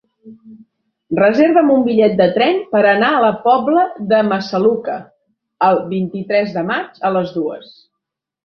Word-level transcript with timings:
Reserva'm 1.17 1.67
un 1.73 1.83
bitllet 1.87 2.15
de 2.21 2.25
tren 2.37 2.57
per 2.71 2.81
anar 2.93 3.11
a 3.17 3.21
la 3.25 3.29
Pobla 3.45 3.83
de 4.15 4.23
Massaluca 4.33 4.97
el 5.69 5.81
vint-i-tres 5.93 6.57
de 6.61 6.69
maig 6.73 7.03
a 7.11 7.17
les 7.19 7.37
dues. 7.39 7.71